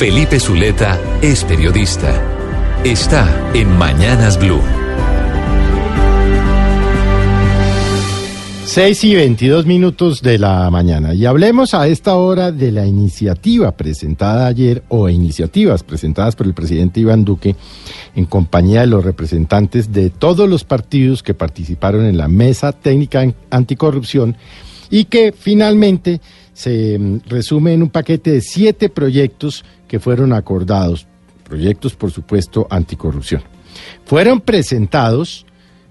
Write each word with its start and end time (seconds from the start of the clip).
Felipe 0.00 0.40
Zuleta 0.40 0.98
es 1.20 1.44
periodista. 1.44 2.10
Está 2.82 3.52
en 3.52 3.70
Mañanas 3.76 4.38
Blue. 4.38 4.62
6 8.64 9.04
y 9.04 9.14
22 9.14 9.66
minutos 9.66 10.22
de 10.22 10.38
la 10.38 10.70
mañana. 10.70 11.12
Y 11.12 11.26
hablemos 11.26 11.74
a 11.74 11.86
esta 11.86 12.14
hora 12.14 12.50
de 12.50 12.72
la 12.72 12.86
iniciativa 12.86 13.72
presentada 13.72 14.46
ayer 14.46 14.82
o 14.88 15.10
iniciativas 15.10 15.82
presentadas 15.82 16.34
por 16.34 16.46
el 16.46 16.54
presidente 16.54 17.00
Iván 17.00 17.26
Duque 17.26 17.54
en 18.16 18.24
compañía 18.24 18.80
de 18.80 18.86
los 18.86 19.04
representantes 19.04 19.92
de 19.92 20.08
todos 20.08 20.48
los 20.48 20.64
partidos 20.64 21.22
que 21.22 21.34
participaron 21.34 22.06
en 22.06 22.16
la 22.16 22.26
mesa 22.26 22.72
técnica 22.72 23.30
anticorrupción 23.50 24.34
y 24.90 25.04
que 25.04 25.32
finalmente 25.32 26.20
se 26.52 26.98
mm, 26.98 27.20
resume 27.28 27.72
en 27.74 27.82
un 27.82 27.90
paquete 27.90 28.32
de 28.32 28.40
siete 28.40 28.88
proyectos 28.88 29.64
que 29.88 30.00
fueron 30.00 30.32
acordados, 30.32 31.06
proyectos 31.44 31.94
por 31.94 32.10
supuesto 32.10 32.66
anticorrupción. 32.70 33.42
Fueron 34.04 34.40
presentados 34.40 35.46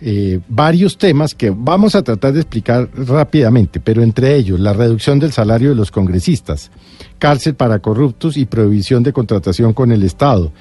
eh, 0.00 0.40
varios 0.48 0.98
temas 0.98 1.34
que 1.34 1.50
vamos 1.50 1.94
a 1.94 2.02
tratar 2.02 2.32
de 2.32 2.40
explicar 2.40 2.90
rápidamente, 2.94 3.80
pero 3.80 4.02
entre 4.02 4.36
ellos 4.36 4.60
la 4.60 4.72
reducción 4.72 5.18
del 5.18 5.32
salario 5.32 5.70
de 5.70 5.76
los 5.76 5.90
congresistas, 5.90 6.70
cárcel 7.18 7.54
para 7.54 7.78
corruptos 7.78 8.36
y 8.36 8.44
prohibición 8.44 9.02
de 9.02 9.12
contratación 9.12 9.72
con 9.72 9.92
el 9.92 10.02
Estado, 10.02 10.52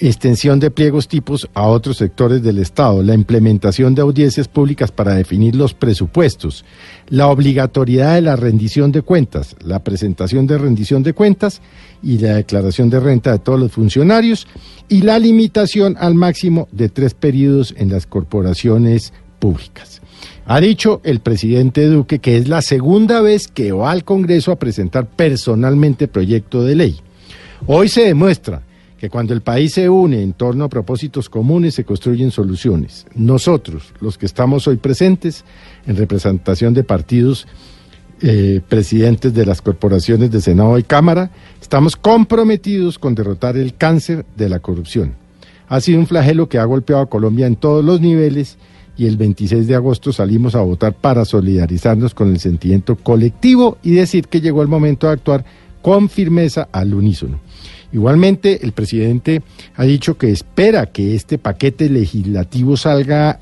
extensión 0.00 0.60
de 0.60 0.70
pliegos 0.70 1.08
tipos 1.08 1.48
a 1.52 1.66
otros 1.66 1.98
sectores 1.98 2.42
del 2.42 2.58
Estado, 2.58 3.02
la 3.02 3.14
implementación 3.14 3.94
de 3.94 4.02
audiencias 4.02 4.48
públicas 4.48 4.90
para 4.90 5.14
definir 5.14 5.54
los 5.54 5.74
presupuestos, 5.74 6.64
la 7.08 7.28
obligatoriedad 7.28 8.14
de 8.14 8.22
la 8.22 8.36
rendición 8.36 8.92
de 8.92 9.02
cuentas, 9.02 9.56
la 9.62 9.84
presentación 9.84 10.46
de 10.46 10.56
rendición 10.56 11.02
de 11.02 11.12
cuentas 11.12 11.60
y 12.02 12.18
la 12.18 12.36
declaración 12.36 12.88
de 12.88 12.98
renta 12.98 13.32
de 13.32 13.38
todos 13.40 13.60
los 13.60 13.72
funcionarios 13.72 14.46
y 14.88 15.02
la 15.02 15.18
limitación 15.18 15.96
al 16.00 16.14
máximo 16.14 16.66
de 16.72 16.88
tres 16.88 17.12
periodos 17.12 17.74
en 17.76 17.90
las 17.90 18.06
corporaciones 18.06 19.12
públicas. 19.38 20.00
Ha 20.46 20.60
dicho 20.60 21.00
el 21.04 21.20
presidente 21.20 21.86
Duque 21.86 22.18
que 22.18 22.38
es 22.38 22.48
la 22.48 22.62
segunda 22.62 23.20
vez 23.20 23.48
que 23.48 23.72
va 23.72 23.90
al 23.90 24.04
Congreso 24.04 24.50
a 24.50 24.58
presentar 24.58 25.06
personalmente 25.06 26.08
proyecto 26.08 26.64
de 26.64 26.74
ley. 26.74 27.00
Hoy 27.66 27.88
se 27.88 28.02
demuestra 28.02 28.62
que 29.00 29.08
cuando 29.08 29.32
el 29.32 29.40
país 29.40 29.72
se 29.72 29.88
une 29.88 30.22
en 30.22 30.34
torno 30.34 30.64
a 30.64 30.68
propósitos 30.68 31.30
comunes 31.30 31.74
se 31.74 31.84
construyen 31.84 32.30
soluciones. 32.30 33.06
Nosotros, 33.14 33.94
los 33.98 34.18
que 34.18 34.26
estamos 34.26 34.68
hoy 34.68 34.76
presentes, 34.76 35.42
en 35.86 35.96
representación 35.96 36.74
de 36.74 36.84
partidos, 36.84 37.48
eh, 38.20 38.60
presidentes 38.68 39.32
de 39.32 39.46
las 39.46 39.62
corporaciones 39.62 40.30
de 40.30 40.42
Senado 40.42 40.78
y 40.78 40.82
Cámara, 40.82 41.30
estamos 41.62 41.96
comprometidos 41.96 42.98
con 42.98 43.14
derrotar 43.14 43.56
el 43.56 43.74
cáncer 43.74 44.26
de 44.36 44.50
la 44.50 44.58
corrupción. 44.58 45.14
Ha 45.68 45.80
sido 45.80 45.98
un 45.98 46.06
flagelo 46.06 46.50
que 46.50 46.58
ha 46.58 46.64
golpeado 46.64 47.00
a 47.00 47.08
Colombia 47.08 47.46
en 47.46 47.56
todos 47.56 47.82
los 47.82 48.02
niveles 48.02 48.58
y 48.98 49.06
el 49.06 49.16
26 49.16 49.66
de 49.66 49.76
agosto 49.76 50.12
salimos 50.12 50.54
a 50.54 50.60
votar 50.60 50.92
para 50.92 51.24
solidarizarnos 51.24 52.12
con 52.12 52.28
el 52.28 52.38
sentimiento 52.38 52.96
colectivo 52.96 53.78
y 53.82 53.92
decir 53.92 54.28
que 54.28 54.42
llegó 54.42 54.60
el 54.60 54.68
momento 54.68 55.06
de 55.06 55.14
actuar 55.14 55.46
con 55.80 56.10
firmeza 56.10 56.68
al 56.70 56.92
unísono. 56.92 57.40
Igualmente, 57.92 58.64
el 58.64 58.72
presidente 58.72 59.42
ha 59.74 59.84
dicho 59.84 60.16
que 60.16 60.30
espera 60.30 60.86
que 60.86 61.14
este 61.14 61.38
paquete 61.38 61.88
legislativo 61.88 62.76
salga 62.76 63.40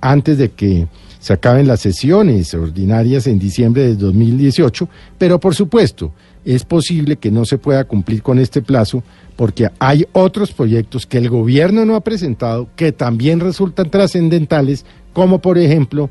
antes 0.00 0.38
de 0.38 0.50
que 0.50 0.86
se 1.18 1.32
acaben 1.32 1.66
las 1.66 1.80
sesiones 1.80 2.54
ordinarias 2.54 3.26
en 3.26 3.38
diciembre 3.38 3.82
de 3.82 3.96
2018, 3.96 4.88
pero 5.18 5.40
por 5.40 5.54
supuesto 5.54 6.12
es 6.44 6.64
posible 6.64 7.16
que 7.16 7.32
no 7.32 7.44
se 7.44 7.58
pueda 7.58 7.84
cumplir 7.84 8.22
con 8.22 8.38
este 8.38 8.62
plazo 8.62 9.02
porque 9.34 9.68
hay 9.80 10.06
otros 10.12 10.52
proyectos 10.52 11.04
que 11.06 11.18
el 11.18 11.28
gobierno 11.28 11.84
no 11.84 11.96
ha 11.96 12.04
presentado 12.04 12.68
que 12.76 12.92
también 12.92 13.40
resultan 13.40 13.90
trascendentales, 13.90 14.84
como 15.12 15.40
por 15.40 15.58
ejemplo 15.58 16.10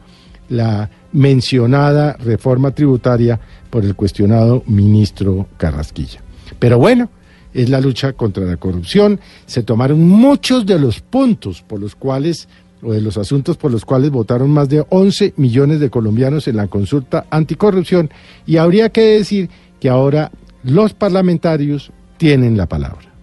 la 0.49 0.89
mencionada 1.13 2.17
reforma 2.17 2.71
tributaria 2.71 3.39
por 3.69 3.85
el 3.85 3.95
cuestionado 3.95 4.63
ministro 4.67 5.47
Carrasquilla. 5.57 6.19
Pero 6.59 6.77
bueno, 6.77 7.09
es 7.55 7.69
la 7.69 7.81
lucha 7.81 8.13
contra 8.13 8.45
la 8.45 8.57
corrupción. 8.57 9.19
Se 9.47 9.63
tomaron 9.63 10.07
muchos 10.07 10.65
de 10.65 10.77
los 10.77 10.99
puntos 10.99 11.63
por 11.63 11.79
los 11.79 11.95
cuales 11.95 12.47
o 12.83 12.91
de 12.93 13.01
los 13.01 13.17
asuntos 13.17 13.57
por 13.57 13.71
los 13.71 13.85
cuales 13.85 14.11
votaron 14.11 14.49
más 14.51 14.69
de 14.69 14.85
11 14.89 15.33
millones 15.37 15.79
de 15.79 15.89
colombianos 15.89 16.47
en 16.47 16.57
la 16.57 16.67
consulta 16.67 17.25
anticorrupción 17.31 18.11
y 18.45 18.57
habría 18.57 18.89
que 18.89 19.01
decir 19.01 19.49
que 19.79 19.89
ahora 19.89 20.31
los 20.63 20.93
parlamentarios 20.93 21.91
tienen 22.17 22.57
la 22.57 22.67
palabra. 22.67 23.14